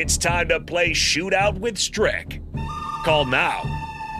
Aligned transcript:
It's 0.00 0.16
time 0.16 0.46
to 0.50 0.60
play 0.60 0.90
Shootout 0.90 1.58
with 1.58 1.76
Strick. 1.76 2.40
Call 3.04 3.24
now 3.24 3.62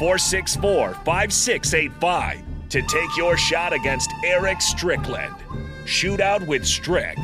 464 0.00 0.94
5685 1.04 2.42
to 2.70 2.82
take 2.82 3.16
your 3.16 3.36
shot 3.36 3.72
against 3.72 4.12
Eric 4.24 4.60
Strickland. 4.60 5.36
Shootout 5.84 6.44
with 6.48 6.66
Strick. 6.66 7.16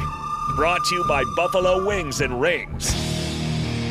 Brought 0.55 0.85
to 0.85 0.95
you 0.95 1.05
by 1.09 1.25
Buffalo 1.35 1.85
Wings 1.85 2.21
and 2.21 2.41
Rings. 2.41 2.93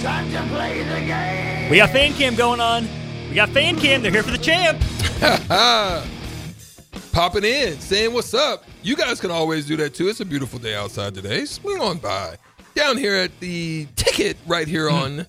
Time 0.01 0.31
to 0.31 0.41
play 0.47 0.81
the 0.81 1.07
game. 1.07 1.69
We 1.69 1.75
got 1.75 1.89
fan 1.89 2.13
cam 2.13 2.35
going 2.35 2.61
on. 2.61 2.87
We 3.27 3.35
got 3.35 3.49
fan 3.49 3.75
cam. 3.75 4.01
They're 4.01 4.13
here 4.13 4.23
for 4.23 4.31
the 4.31 4.37
champ. 4.37 4.79
Popping 7.11 7.43
in, 7.43 7.77
saying 7.81 8.13
what's 8.13 8.33
up. 8.33 8.63
You 8.81 8.95
guys 8.95 9.19
can 9.19 9.29
always 9.29 9.65
do 9.65 9.75
that 9.75 9.93
too. 9.93 10.07
It's 10.07 10.21
a 10.21 10.25
beautiful 10.25 10.57
day 10.57 10.73
outside 10.73 11.13
today. 11.13 11.43
Swing 11.43 11.81
on 11.81 11.97
by. 11.97 12.37
Down 12.75 12.97
here 12.97 13.15
at 13.15 13.39
the 13.39 13.87
ticket 13.95 14.37
right 14.47 14.67
here 14.67 14.89
on 14.89 15.25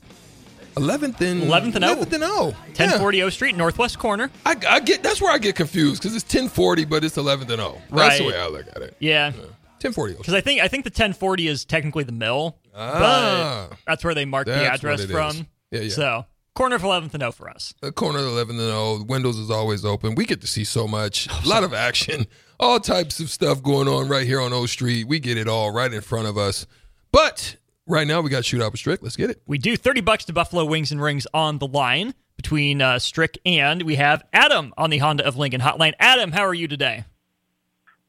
11th 0.76 1.20
and 1.20 1.42
11th 1.42 1.74
and 1.76 1.84
O. 1.84 1.94
11th 1.96 2.12
and 2.14 2.24
O. 2.24 2.44
1040 2.46 3.22
O 3.22 3.28
Street, 3.30 3.56
Northwest 3.56 3.98
Corner. 3.98 4.30
I, 4.46 4.56
I 4.68 4.80
get 4.80 5.02
that's 5.02 5.20
where 5.20 5.30
I 5.32 5.38
get 5.38 5.54
confused 5.54 6.02
because 6.02 6.16
it's 6.16 6.24
1040, 6.24 6.84
but 6.86 7.04
it's 7.04 7.16
11th 7.16 7.50
and 7.50 7.60
O. 7.60 7.78
That's 7.90 8.18
the 8.18 8.24
Right. 8.24 8.34
way 8.34 8.40
I 8.40 8.48
look 8.48 8.66
at 8.74 8.82
it. 8.82 8.96
Yeah. 8.98 9.26
1040 9.30 10.14
O. 10.14 10.16
Because 10.18 10.34
I 10.34 10.40
think 10.40 10.60
I 10.62 10.68
think 10.68 10.84
the 10.84 10.90
1040 10.90 11.48
is 11.48 11.64
technically 11.64 12.04
the 12.04 12.12
mill, 12.12 12.56
Ah. 12.74 13.68
but 13.70 13.78
that's 13.86 14.02
where 14.04 14.14
they 14.14 14.24
mark 14.24 14.46
the 14.46 14.52
That's 14.52 14.76
address 14.78 15.00
it 15.00 15.10
from. 15.10 15.30
is. 15.30 15.44
Yeah, 15.70 15.80
yeah. 15.80 15.88
So 15.90 16.26
corner 16.54 16.76
of 16.76 16.82
11th 16.82 17.12
and 17.14 17.22
O 17.24 17.30
for 17.32 17.50
us. 17.50 17.74
The 17.82 17.92
corner 17.92 18.20
of 18.20 18.24
11th 18.26 18.50
and 18.50 18.60
O. 18.60 19.04
Windows 19.06 19.36
is 19.38 19.50
always 19.50 19.84
open. 19.84 20.14
We 20.14 20.24
get 20.24 20.40
to 20.40 20.46
see 20.46 20.64
so 20.64 20.88
much, 20.88 21.28
a 21.44 21.48
lot 21.48 21.62
of 21.62 21.74
action, 21.74 22.26
all 22.58 22.80
types 22.80 23.20
of 23.20 23.28
stuff 23.30 23.62
going 23.62 23.86
on 23.86 24.08
right 24.08 24.26
here 24.26 24.40
on 24.40 24.52
O 24.54 24.64
Street. 24.66 25.06
We 25.06 25.18
get 25.20 25.36
it 25.36 25.46
all 25.46 25.70
right 25.72 25.92
in 25.92 26.00
front 26.00 26.26
of 26.26 26.38
us. 26.38 26.66
But 27.14 27.58
right 27.86 28.08
now 28.08 28.20
we 28.22 28.28
got 28.28 28.42
Shootout 28.42 28.72
with 28.72 28.80
Strick. 28.80 29.00
Let's 29.00 29.14
get 29.14 29.30
it. 29.30 29.40
We 29.46 29.56
do 29.56 29.76
30 29.76 30.00
bucks 30.00 30.24
to 30.24 30.32
Buffalo 30.32 30.64
Wings 30.64 30.90
and 30.90 31.00
Rings 31.00 31.28
on 31.32 31.58
the 31.58 31.66
line 31.68 32.12
between 32.36 32.82
uh, 32.82 32.98
Strick 32.98 33.38
and 33.46 33.82
we 33.82 33.94
have 33.94 34.24
Adam 34.32 34.74
on 34.76 34.90
the 34.90 34.98
Honda 34.98 35.24
of 35.24 35.36
Lincoln 35.36 35.60
hotline. 35.60 35.92
Adam, 36.00 36.32
how 36.32 36.44
are 36.44 36.52
you 36.54 36.66
today? 36.66 37.04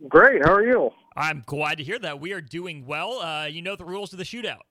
Great. 0.09 0.43
How 0.43 0.55
are 0.55 0.65
you? 0.65 0.89
I'm 1.15 1.43
glad 1.45 1.77
to 1.77 1.83
hear 1.83 1.99
that. 1.99 2.19
We 2.19 2.33
are 2.33 2.41
doing 2.41 2.87
well. 2.87 3.19
Uh, 3.19 3.45
you 3.45 3.61
know 3.61 3.75
the 3.75 3.85
rules 3.85 4.11
of 4.11 4.17
the 4.17 4.25
shootout. 4.25 4.61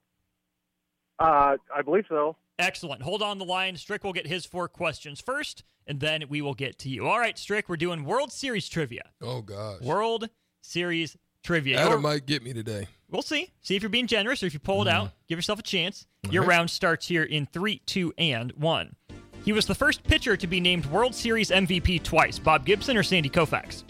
Uh, 1.20 1.56
I 1.72 1.82
believe 1.84 2.06
so. 2.08 2.34
Excellent. 2.58 3.02
Hold 3.02 3.22
on 3.22 3.38
the 3.38 3.44
line. 3.44 3.76
Strick 3.76 4.02
will 4.02 4.12
get 4.12 4.26
his 4.26 4.44
four 4.44 4.66
questions 4.66 5.20
first, 5.20 5.62
and 5.86 6.00
then 6.00 6.24
we 6.28 6.42
will 6.42 6.54
get 6.54 6.76
to 6.80 6.88
you. 6.88 7.06
All 7.06 7.20
right, 7.20 7.38
Strick, 7.38 7.68
we're 7.68 7.76
doing 7.76 8.04
World 8.04 8.32
Series 8.32 8.68
trivia. 8.68 9.10
Oh, 9.22 9.42
gosh. 9.42 9.80
World 9.80 10.28
Series 10.60 11.16
trivia. 11.44 11.78
Adam 11.78 11.92
Your- 11.92 12.00
might 12.00 12.26
get 12.26 12.42
me 12.42 12.52
today. 12.52 12.88
We'll 13.14 13.22
see. 13.22 13.52
See 13.62 13.76
if 13.76 13.82
you're 13.82 13.88
being 13.90 14.08
generous 14.08 14.42
or 14.42 14.46
if 14.46 14.54
you 14.54 14.58
pull 14.60 14.82
it 14.82 14.86
Mm-hmm. 14.86 14.96
out. 15.04 15.10
Give 15.28 15.38
yourself 15.38 15.60
a 15.60 15.62
chance. 15.62 16.06
Your 16.30 16.42
round 16.42 16.68
starts 16.68 17.06
here 17.06 17.22
in 17.22 17.46
three, 17.46 17.78
two, 17.86 18.12
and 18.18 18.50
one. 18.52 18.96
He 19.44 19.52
was 19.52 19.66
the 19.66 19.74
first 19.74 20.02
pitcher 20.02 20.36
to 20.36 20.46
be 20.48 20.58
named 20.58 20.84
World 20.86 21.14
Series 21.14 21.50
MVP 21.50 22.02
twice. 22.02 22.40
Bob 22.40 22.66
Gibson 22.66 22.96
or 22.96 23.04
Sandy 23.04 23.28
Koufax? 23.30 23.84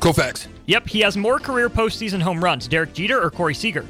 Koufax. 0.00 0.48
Yep, 0.66 0.88
he 0.88 1.00
has 1.00 1.16
more 1.16 1.38
career 1.38 1.70
postseason 1.70 2.20
home 2.20 2.42
runs. 2.42 2.66
Derek 2.66 2.92
Jeter 2.94 3.22
or 3.22 3.30
Corey 3.30 3.54
Seager? 3.54 3.86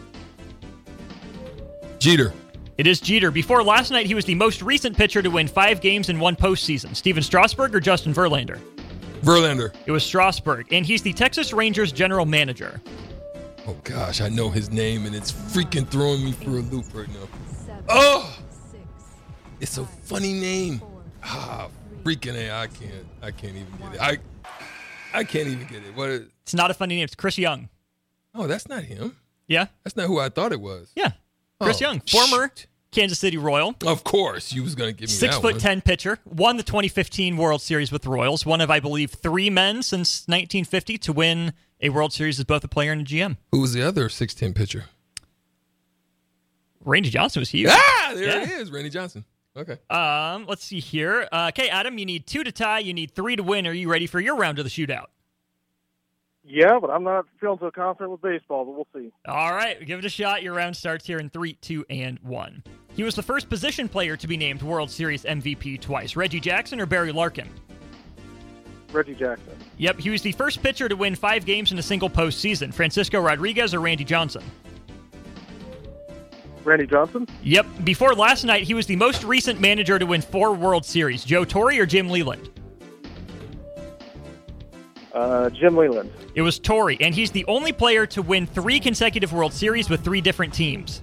Jeter. 1.99 2.35
It 2.77 2.87
is 2.87 3.01
Jeter. 3.01 3.31
Before 3.31 3.63
last 3.63 3.91
night, 3.91 4.07
he 4.07 4.15
was 4.15 4.25
the 4.27 4.35
most 4.35 4.61
recent 4.61 4.97
pitcher 4.97 5.23
to 5.23 5.31
win 5.31 5.49
five 5.49 5.81
games 5.81 6.11
in 6.11 6.21
one 6.21 6.37
postseason. 6.37 6.95
Stephen 6.95 7.23
Strasburg 7.23 7.75
or 7.75 7.81
Justin 7.81 8.13
Verlander? 8.13 8.61
Verlander. 9.25 9.75
It 9.87 9.93
was 9.93 10.05
Strasburg, 10.05 10.73
and 10.73 10.85
he's 10.85 11.03
the 11.03 11.13
Texas 11.13 11.53
Rangers 11.53 11.93
general 11.93 12.27
manager. 12.27 12.81
Oh, 13.67 13.77
gosh. 13.85 14.21
I 14.21 14.29
know 14.29 14.51
his 14.51 14.71
name, 14.71 15.07
and 15.07 15.15
it's 15.15 15.33
freaking 15.33 15.89
throwing 15.89 16.25
me 16.25 16.33
for 16.33 16.51
a 16.51 16.61
loop 16.61 16.87
right 16.95 17.09
now. 17.09 17.29
Oh! 17.89 18.39
It's 19.61 19.79
a 19.79 19.85
funny 19.85 20.33
name. 20.35 20.83
Ah, 21.23 21.69
freaking 22.03 22.35
A. 22.35 22.51
I 22.53 22.67
can't. 22.67 23.07
I 23.23 23.31
can't 23.31 23.55
even 23.57 23.73
get 23.81 23.95
it. 23.95 24.01
I 24.01 24.19
I 25.15 25.25
can't 25.25 25.47
even 25.49 25.67
get 25.69 25.83
it. 25.85 25.95
What? 25.97 26.11
Is, 26.11 26.23
It's 26.43 26.55
not 26.55 26.71
a 26.71 26.75
funny 26.75 26.97
name. 26.97 27.05
It's 27.05 27.15
Chris 27.15 27.39
Young. 27.39 27.69
oh, 28.35 28.47
that's 28.47 28.69
not 28.69 28.83
him. 28.85 29.17
Yeah, 29.47 29.67
That's 29.85 29.97
not 29.97 30.07
who 30.07 30.19
I 30.19 30.29
thought 30.29 30.53
it 30.53 30.61
was. 30.61 30.91
yeah. 30.97 31.13
Chris 31.61 31.77
Oh, 31.81 31.87
Young, 31.87 32.01
former 32.01 32.51
shoot. 32.55 32.67
Kansas 32.95 33.19
City 33.19 33.37
Royal. 33.37 33.75
Of 33.87 34.05
course, 34.05 34.53
you 34.53 34.63
was 34.63 34.75
gonna 34.75 34.93
give 34.93 35.09
me 35.09 35.15
Six 35.15 35.35
that 35.37 35.43
foot 35.43 35.55
one. 35.55 35.61
ten 35.61 35.81
pitcher, 35.81 36.19
won 36.25 36.57
the 36.57 36.63
2015 36.63 37.37
World 37.37 37.61
Series 37.61 37.91
with 37.93 38.03
the 38.03 38.09
Royals. 38.11 38.47
One 38.47 38.61
of, 38.61 38.71
I 38.71 38.81
believe, 38.81 39.11
three 39.11 39.51
men 39.51 39.83
since 39.83 40.23
1950 40.29 40.99
to 40.99 41.13
win 41.13 41.53
a 41.81 41.91
World 41.91 42.13
Series 42.13 42.39
as 42.39 42.45
both 42.45 42.65
a 42.65 42.69
player 42.69 42.93
and 42.93 43.01
a 43.01 43.05
GM. 43.05 43.37
Who 43.53 43.61
was 43.61 43.73
the 43.73 43.83
other 43.83 44.09
six 44.09 44.35
ten 44.35 44.55
pitcher? 44.55 44.85
Randy 46.85 47.11
Johnson 47.11 47.41
was 47.41 47.51
huge. 47.51 47.71
Ah, 47.73 48.13
there 48.15 48.25
Yeah. 48.25 48.43
it 48.43 48.51
is, 48.51 48.71
Randy 48.71 48.91
Johnson. 48.91 49.25
Okay. 49.57 49.79
Um, 49.89 50.47
let's 50.49 50.65
see 50.65 50.81
here. 50.81 51.29
Uh, 51.33 51.51
okay, 51.53 51.69
Adam, 51.69 51.97
you 51.97 52.05
need 52.05 52.27
two 52.27 52.43
to 52.45 52.51
tie. 52.53 52.81
You 52.81 52.93
need 52.93 53.13
three 53.15 53.37
to 53.37 53.43
win. 53.43 53.67
Are 53.67 53.73
you 53.73 53.89
ready 53.91 54.07
for 54.07 54.21
your 54.21 54.37
round 54.37 54.59
of 54.59 54.65
the 54.65 54.71
shootout? 54.71 55.07
Yeah, 56.47 56.79
but 56.79 56.91
I'm 56.91 57.05
not 57.05 57.25
feeling 57.41 57.59
so 57.59 57.71
confident 57.71 58.11
with 58.11 58.21
baseball, 58.21 58.67
but 58.67 58.73
we'll 58.73 58.87
see. 58.95 59.11
All 59.27 59.53
right, 59.55 59.83
give 59.87 59.99
it 60.01 60.05
a 60.05 60.11
shot. 60.11 60.43
Your 60.43 60.53
round 60.55 60.77
starts 60.77 61.07
here 61.07 61.19
in 61.19 61.31
three, 61.31 61.55
two, 61.55 61.87
and 61.89 62.19
one. 62.19 62.63
He 62.95 63.03
was 63.03 63.15
the 63.15 63.23
first 63.23 63.49
position 63.49 63.89
player 63.89 64.17
to 64.17 64.27
be 64.27 64.37
named 64.37 64.63
World 64.63 64.91
Series 64.91 65.25
MVP 65.25 65.81
twice. 65.81 66.17
Reggie 66.17 66.41
Jackson 66.41 66.81
or 66.81 66.87
Barry 66.87 67.13
Larkin? 67.13 67.49
Reggie 68.93 69.15
Jackson. 69.15 69.53
Yep, 69.79 69.99
he 69.99 70.11
was 70.11 70.23
the 70.23 70.31
first 70.33 70.63
pitcher 70.63 70.89
to 70.89 70.95
win 70.95 71.17
five 71.17 71.45
games 71.45 71.73
in 71.73 71.79
a 71.79 71.83
single 71.83 72.09
postseason. 72.09 72.73
Francisco 72.73 73.21
Rodriguez 73.21 73.75
or 73.75 73.81
Randy 73.81 74.05
Johnson? 74.05 74.45
Randy 76.63 76.87
Johnson. 76.87 77.27
Yep, 77.43 77.67
before 77.83 78.15
last 78.15 78.45
night, 78.45 78.63
he 78.63 78.73
was 78.73 78.87
the 78.87 78.97
most 78.97 79.25
recent 79.25 79.61
manager 79.61 79.99
to 79.99 80.07
win 80.07 80.23
four 80.23 80.55
World 80.55 80.85
Series. 80.85 81.25
Joe 81.25 81.45
Torre 81.45 81.81
or 81.81 81.87
Jim 81.87 82.09
Leyland? 82.09 82.49
Uh, 85.13 85.51
Jim 85.51 85.77
Leyland. 85.77 86.13
It 86.35 86.43
was 86.43 86.59
Torre, 86.59 86.97
and 87.01 87.15
he's 87.15 87.31
the 87.31 87.45
only 87.47 87.73
player 87.73 88.07
to 88.07 88.23
win 88.23 88.47
three 88.47 88.81
consecutive 88.81 89.33
World 89.33 89.53
Series 89.53 89.91
with 89.91 90.03
three 90.03 90.21
different 90.21 90.55
teams. 90.55 91.03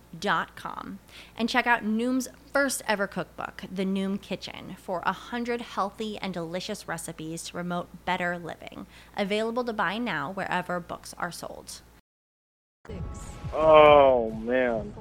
dot 0.19 0.55
com 0.55 0.99
and 1.37 1.47
check 1.47 1.65
out 1.65 1.83
Noom's 1.83 2.27
first 2.51 2.81
ever 2.87 3.07
cookbook, 3.07 3.63
The 3.71 3.85
Noom 3.85 4.21
Kitchen, 4.21 4.75
for 4.77 5.01
a 5.05 5.13
hundred 5.13 5.61
healthy 5.61 6.17
and 6.17 6.33
delicious 6.33 6.87
recipes 6.87 7.43
to 7.43 7.53
promote 7.53 8.05
better 8.05 8.37
living. 8.37 8.87
Available 9.15 9.63
to 9.63 9.73
buy 9.73 9.97
now 9.97 10.31
wherever 10.31 10.79
books 10.79 11.13
are 11.17 11.31
sold. 11.31 11.81
Oh 13.53 14.31
man. 14.31 14.93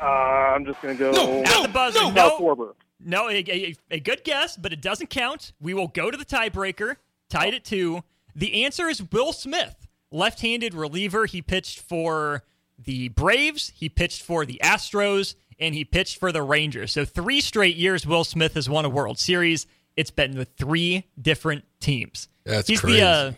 Uh, 0.00 0.04
I'm 0.04 0.64
just 0.64 0.82
gonna 0.82 0.94
go. 0.94 1.12
No, 1.12 1.42
At 1.44 1.62
the 1.62 1.68
buzzer, 1.68 2.00
no, 2.00 2.10
no. 2.10 2.38
Kyle 2.38 2.76
No, 3.00 3.28
a, 3.30 3.44
a, 3.48 3.76
a 3.92 4.00
good 4.00 4.24
guess, 4.24 4.56
but 4.56 4.72
it 4.72 4.82
doesn't 4.82 5.08
count. 5.08 5.52
We 5.60 5.72
will 5.72 5.88
go 5.88 6.10
to 6.10 6.16
the 6.16 6.24
tiebreaker. 6.24 6.96
Tied 7.30 7.54
at 7.54 7.64
two. 7.64 8.02
The 8.34 8.64
answer 8.64 8.88
is 8.88 9.02
Will 9.12 9.32
Smith, 9.32 9.83
left-handed 10.10 10.74
reliever. 10.74 11.26
He 11.26 11.42
pitched 11.42 11.80
for 11.80 12.42
the 12.78 13.08
Braves. 13.08 13.72
He 13.74 13.88
pitched 13.88 14.22
for 14.22 14.44
the 14.44 14.60
Astros 14.62 15.34
and 15.58 15.74
he 15.74 15.84
pitched 15.84 16.18
for 16.18 16.32
the 16.32 16.42
Rangers. 16.42 16.92
So 16.92 17.04
three 17.04 17.40
straight 17.40 17.76
years 17.76 18.06
Will 18.06 18.24
Smith 18.24 18.54
has 18.54 18.68
won 18.68 18.84
a 18.84 18.88
World 18.88 19.18
Series. 19.18 19.66
It's 19.96 20.10
been 20.10 20.36
with 20.36 20.50
three 20.56 21.06
different 21.20 21.64
teams. 21.80 22.28
That's 22.44 22.68
He's 22.68 22.80
crazy. 22.80 23.00
the 23.00 23.06
uh, 23.06 23.32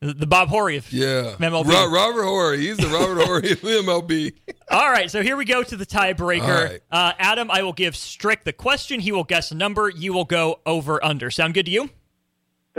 the 0.00 0.26
Bob 0.28 0.48
Horry 0.48 0.76
of 0.76 0.92
yeah, 0.92 1.34
MLB. 1.38 1.66
Ro- 1.66 1.90
Robert 1.90 2.22
Horry. 2.22 2.58
He's 2.58 2.76
the 2.76 2.86
Robert 2.86 3.24
Horry 3.24 3.50
of 3.50 3.60
MLB. 3.60 4.32
All 4.70 4.88
right, 4.88 5.10
so 5.10 5.22
here 5.22 5.36
we 5.36 5.44
go 5.44 5.64
to 5.64 5.76
the 5.76 5.84
tiebreaker. 5.84 6.42
All 6.42 6.64
right. 6.64 6.80
Uh, 6.90 7.12
Adam, 7.18 7.50
I 7.50 7.62
will 7.62 7.72
give 7.72 7.96
Strick 7.96 8.44
the 8.44 8.52
question. 8.52 9.00
He 9.00 9.10
will 9.10 9.24
guess 9.24 9.50
a 9.50 9.56
number. 9.56 9.88
You 9.88 10.12
will 10.12 10.24
go 10.24 10.60
over 10.64 11.04
under. 11.04 11.32
Sound 11.32 11.54
good 11.54 11.66
to 11.66 11.72
you? 11.72 11.90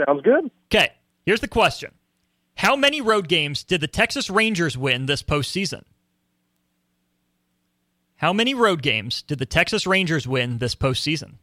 Sounds 0.06 0.22
good. 0.22 0.50
Okay, 0.72 0.92
here's 1.26 1.40
the 1.40 1.48
question 1.48 1.90
How 2.60 2.76
many 2.76 3.00
road 3.00 3.26
games 3.26 3.64
did 3.64 3.80
the 3.80 3.86
Texas 3.86 4.28
Rangers 4.28 4.76
win 4.76 5.06
this 5.06 5.22
postseason? 5.22 5.80
How 8.16 8.34
many 8.34 8.52
road 8.52 8.82
games 8.82 9.22
did 9.22 9.38
the 9.38 9.46
Texas 9.46 9.86
Rangers 9.86 10.28
win 10.28 10.58
this 10.58 10.74
postseason? 10.74 11.36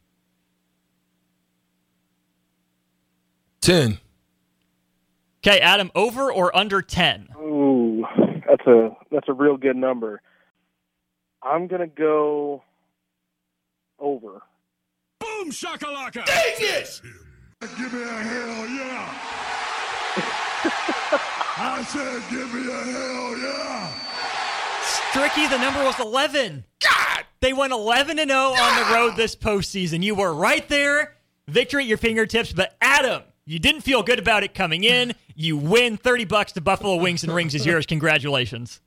Ten. 3.61 3.97
Okay, 5.39 5.59
Adam, 5.59 5.89
over 5.95 6.31
or 6.31 6.55
under 6.55 6.83
10? 6.83 7.29
Ooh, 7.39 8.05
that's 8.47 8.67
a 8.67 8.95
that's 9.09 9.27
a 9.27 9.33
real 9.33 9.57
good 9.57 9.75
number. 9.75 10.21
I'm 11.41 11.65
gonna 11.65 11.87
go 11.87 12.61
over. 13.97 14.43
Boom 15.19 15.49
shakalaka! 15.49 16.23
Dang 16.25 16.53
it! 16.59 17.01
Give 17.61 17.91
me 17.91 18.03
a 18.03 18.05
hell 18.05 18.67
yeah! 18.67 20.43
I 21.59 21.83
said, 21.87 22.21
give 22.29 22.53
me 22.53 22.67
a 22.67 22.83
hell 22.83 23.37
yeah! 23.37 23.93
Stricky, 24.83 25.49
the 25.49 25.57
number 25.57 25.83
was 25.83 25.99
11. 25.99 26.63
God. 26.79 27.25
They 27.39 27.53
went 27.53 27.73
11 27.73 28.19
and 28.19 28.29
0 28.29 28.39
on 28.39 28.55
the 28.55 28.95
road 28.95 29.15
this 29.15 29.35
postseason. 29.35 30.03
You 30.03 30.15
were 30.15 30.33
right 30.33 30.67
there, 30.69 31.15
victory 31.47 31.83
at 31.83 31.87
your 31.87 31.97
fingertips. 31.97 32.53
But 32.53 32.75
Adam, 32.81 33.23
you 33.45 33.59
didn't 33.59 33.81
feel 33.81 34.03
good 34.03 34.19
about 34.19 34.43
it 34.43 34.53
coming 34.53 34.83
in. 34.83 35.13
You 35.35 35.57
win 35.57 35.97
30 35.97 36.25
bucks 36.25 36.51
to 36.53 36.61
Buffalo 36.61 36.95
Wings 36.95 37.23
and 37.23 37.33
Rings 37.33 37.55
is 37.55 37.65
yours. 37.65 37.85
Congratulations. 37.85 38.81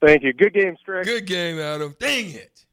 Thank 0.00 0.22
you. 0.22 0.32
Good 0.32 0.54
game, 0.54 0.76
Strick. 0.80 1.04
Good 1.04 1.26
game, 1.26 1.58
Adam. 1.58 1.96
Dang 1.98 2.30
it! 2.30 2.64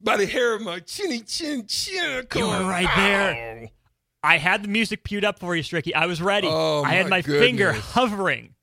By 0.00 0.16
the 0.16 0.26
hair 0.26 0.54
of 0.54 0.62
my 0.62 0.80
chinny 0.80 1.20
chin 1.20 1.66
chin. 1.66 2.26
You 2.34 2.46
were 2.46 2.64
right 2.64 2.88
there. 2.94 3.70
I 4.22 4.38
had 4.38 4.64
the 4.64 4.68
music 4.68 5.04
queued 5.04 5.24
up 5.24 5.38
for 5.38 5.54
you, 5.54 5.62
Stricky. 5.62 5.94
I 5.94 6.06
was 6.06 6.20
ready. 6.20 6.48
Oh, 6.50 6.82
I 6.84 6.94
had 6.94 7.04
my 7.08 7.18
my 7.18 7.22
finger 7.22 7.72
hovering, 7.72 8.54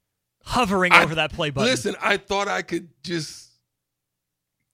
hovering 0.44 0.92
I- 0.92 1.04
over 1.04 1.16
that 1.16 1.32
play 1.34 1.50
button. 1.50 1.70
Listen, 1.70 1.96
I 2.02 2.18
thought 2.18 2.48
I 2.48 2.62
could 2.62 2.90
just 3.04 3.50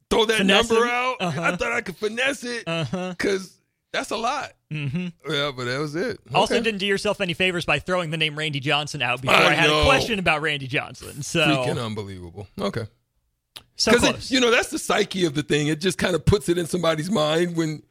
throw 0.09 0.25
that 0.25 0.37
Finesse 0.39 0.69
number 0.69 0.85
out. 0.87 1.15
Uh-huh. 1.19 1.41
I 1.41 1.55
thought 1.55 1.71
I 1.71 1.81
could 1.81 1.95
finesse 1.97 2.43
it 2.43 2.63
Uh-huh. 2.67 3.09
because 3.11 3.57
that's 3.93 4.11
a 4.11 4.17
lot. 4.17 4.51
hmm 4.69 5.07
Yeah, 5.29 5.51
but 5.55 5.65
that 5.65 5.79
was 5.79 5.95
it. 5.95 6.19
Also, 6.33 6.59
didn't 6.61 6.79
do 6.79 6.85
yourself 6.85 7.21
any 7.21 7.33
favors 7.33 7.63
by 7.65 7.79
throwing 7.79 8.09
the 8.09 8.17
name 8.17 8.37
Randy 8.37 8.59
Johnson 8.59 9.01
out 9.01 9.21
before 9.21 9.35
I 9.37 9.47
I, 9.49 9.53
had 9.53 9.69
know. 9.69 9.81
a 9.81 9.85
question 9.85 10.17
about 10.19 10.41
Randy 10.41 10.67
Johnson. 10.67 11.21
So, 11.23 11.45
freaking 11.45 11.83
unbelievable. 11.83 12.47
Okay. 12.59 12.87
so 13.75 13.91
Because 13.91 14.09
close. 14.09 14.31
you 14.31 14.39
know 14.39 14.49
that's 14.51 14.69
the 14.69 14.79
psyche 14.79 15.25
of 15.25 15.33
the 15.35 15.43
thing. 15.43 15.67
It 15.67 15.79
just 15.79 15.97
kind 15.97 16.15
of 16.15 16.25
puts 16.25 16.49
it 16.49 16.57
in 16.57 16.65
somebody's 16.65 17.11
mind 17.11 17.55
when. 17.55 17.83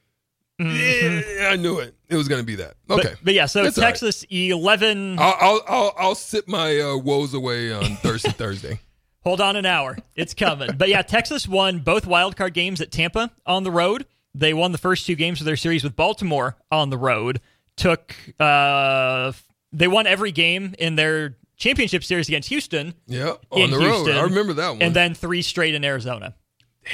Yeah, 0.60 1.48
I 1.50 1.56
knew 1.56 1.78
it. 1.78 1.94
It 2.08 2.16
was 2.16 2.28
going 2.28 2.40
to 2.40 2.46
be 2.46 2.56
that. 2.56 2.74
Okay, 2.88 3.00
Mm-hmm. 3.02 3.08
But, 3.14 3.24
but 3.24 3.34
yeah, 3.34 3.46
so 3.46 3.62
That's 3.62 3.78
all 3.78 3.82
right. 3.84 3.88
Texas 3.90 4.24
11. 4.30 5.18
I'll, 5.18 5.36
I'll 5.40 5.62
I'll 5.68 5.94
I'll 5.98 6.14
sip 6.14 6.48
my 6.48 6.78
uh, 6.78 6.96
woes 6.96 7.34
away 7.34 7.72
on 7.72 7.84
Thursday 7.96 8.30
Thursday. 8.30 8.80
Hold 9.24 9.40
on 9.40 9.56
an 9.56 9.66
hour. 9.66 9.96
It's 10.16 10.34
coming. 10.34 10.70
but 10.76 10.88
yeah, 10.88 11.02
Texas 11.02 11.46
won 11.46 11.80
both 11.80 12.06
wild 12.06 12.36
card 12.36 12.54
games 12.54 12.80
at 12.80 12.90
Tampa 12.90 13.30
on 13.46 13.64
the 13.64 13.70
road. 13.70 14.06
They 14.34 14.54
won 14.54 14.72
the 14.72 14.78
first 14.78 15.06
two 15.06 15.14
games 15.14 15.40
of 15.40 15.44
their 15.46 15.56
series 15.56 15.82
with 15.84 15.94
Baltimore 15.96 16.56
on 16.70 16.90
the 16.90 16.96
road. 16.98 17.40
Took 17.76 18.14
uh 18.38 19.32
they 19.72 19.88
won 19.88 20.06
every 20.06 20.32
game 20.32 20.74
in 20.78 20.96
their 20.96 21.36
championship 21.56 22.02
series 22.02 22.28
against 22.28 22.48
Houston. 22.48 22.94
Yeah, 23.06 23.34
on 23.50 23.70
the 23.70 23.78
Houston, 23.78 24.06
road. 24.06 24.16
I 24.16 24.22
remember 24.22 24.52
that 24.54 24.70
one. 24.70 24.82
And 24.82 24.94
then 24.96 25.14
three 25.14 25.42
straight 25.42 25.74
in 25.74 25.84
Arizona. 25.84 26.34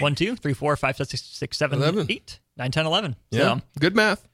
One, 0.00 0.14
two, 0.14 0.34
three, 0.36 0.52
four, 0.52 0.76
five, 0.76 0.96
six, 0.96 1.22
six, 1.22 1.56
seven, 1.56 1.78
11. 1.78 2.06
eight, 2.10 2.40
nine, 2.56 2.70
10, 2.70 2.86
11. 2.86 3.16
yeah, 3.30 3.40
So, 3.40 3.60
good 3.78 3.94
math. 3.96 4.26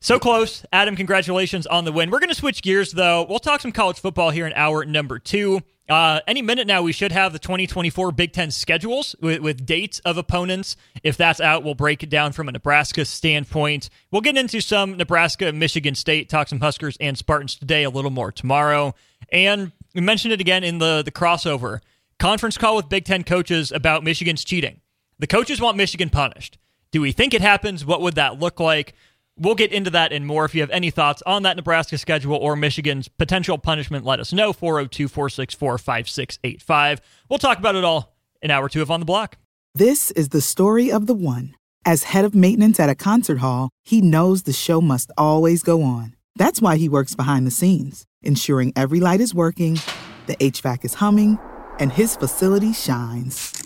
so 0.00 0.18
close. 0.18 0.64
Adam, 0.72 0.96
congratulations 0.96 1.66
on 1.66 1.84
the 1.84 1.92
win. 1.92 2.10
We're 2.10 2.20
going 2.20 2.28
to 2.30 2.34
switch 2.34 2.62
gears, 2.62 2.92
though. 2.92 3.26
We'll 3.28 3.38
talk 3.38 3.60
some 3.60 3.72
college 3.72 3.98
football 3.98 4.30
here 4.30 4.46
in 4.46 4.52
hour 4.54 4.84
number 4.84 5.18
two. 5.18 5.60
Uh, 5.88 6.18
any 6.26 6.42
minute 6.42 6.66
now, 6.66 6.82
we 6.82 6.90
should 6.90 7.12
have 7.12 7.32
the 7.32 7.38
2024 7.38 8.10
Big 8.10 8.32
Ten 8.32 8.50
schedules 8.50 9.14
with, 9.20 9.40
with 9.40 9.64
dates 9.64 10.00
of 10.00 10.18
opponents. 10.18 10.76
If 11.04 11.16
that's 11.16 11.40
out, 11.40 11.62
we'll 11.62 11.76
break 11.76 12.02
it 12.02 12.10
down 12.10 12.32
from 12.32 12.48
a 12.48 12.52
Nebraska 12.52 13.04
standpoint. 13.04 13.88
We'll 14.10 14.20
get 14.22 14.36
into 14.36 14.60
some 14.60 14.96
Nebraska, 14.96 15.52
Michigan 15.52 15.94
State, 15.94 16.28
talk 16.28 16.48
some 16.48 16.58
Huskers 16.58 16.96
and 17.00 17.16
Spartans 17.16 17.54
today, 17.54 17.84
a 17.84 17.90
little 17.90 18.10
more 18.10 18.32
tomorrow. 18.32 18.96
And 19.30 19.70
we 19.94 20.00
mentioned 20.00 20.32
it 20.32 20.40
again 20.40 20.64
in 20.64 20.78
the, 20.78 21.02
the 21.04 21.12
crossover 21.12 21.78
conference 22.18 22.58
call 22.58 22.74
with 22.74 22.88
Big 22.88 23.04
Ten 23.04 23.22
coaches 23.22 23.70
about 23.70 24.02
Michigan's 24.02 24.42
cheating. 24.42 24.80
The 25.20 25.28
coaches 25.28 25.60
want 25.60 25.76
Michigan 25.76 26.10
punished. 26.10 26.58
Do 26.92 27.00
we 27.00 27.12
think 27.12 27.34
it 27.34 27.42
happens? 27.42 27.84
What 27.84 28.00
would 28.00 28.14
that 28.14 28.38
look 28.38 28.60
like? 28.60 28.94
We'll 29.38 29.54
get 29.54 29.72
into 29.72 29.90
that 29.90 30.12
and 30.12 30.26
more. 30.26 30.44
If 30.46 30.54
you 30.54 30.62
have 30.62 30.70
any 30.70 30.90
thoughts 30.90 31.22
on 31.26 31.42
that 31.42 31.56
Nebraska 31.56 31.98
schedule 31.98 32.36
or 32.36 32.56
Michigan's 32.56 33.08
potential 33.08 33.58
punishment, 33.58 34.04
let 34.04 34.18
us 34.18 34.32
know. 34.32 34.52
402 34.52 35.08
464 35.08 35.78
5685. 35.78 37.00
We'll 37.28 37.38
talk 37.38 37.58
about 37.58 37.74
it 37.74 37.84
all 37.84 38.16
in 38.40 38.50
hour 38.50 38.68
two 38.68 38.80
of 38.80 38.90
On 38.90 39.00
the 39.00 39.06
Block. 39.06 39.36
This 39.74 40.10
is 40.12 40.30
the 40.30 40.40
story 40.40 40.90
of 40.90 41.06
the 41.06 41.14
one. 41.14 41.54
As 41.84 42.04
head 42.04 42.24
of 42.24 42.34
maintenance 42.34 42.80
at 42.80 42.88
a 42.88 42.94
concert 42.94 43.38
hall, 43.38 43.68
he 43.84 44.00
knows 44.00 44.44
the 44.44 44.52
show 44.52 44.80
must 44.80 45.12
always 45.18 45.62
go 45.62 45.82
on. 45.82 46.16
That's 46.34 46.62
why 46.62 46.76
he 46.78 46.88
works 46.88 47.14
behind 47.14 47.46
the 47.46 47.50
scenes, 47.50 48.06
ensuring 48.22 48.72
every 48.74 49.00
light 49.00 49.20
is 49.20 49.34
working, 49.34 49.78
the 50.26 50.36
HVAC 50.36 50.84
is 50.84 50.94
humming, 50.94 51.38
and 51.78 51.92
his 51.92 52.16
facility 52.16 52.72
shines. 52.72 53.65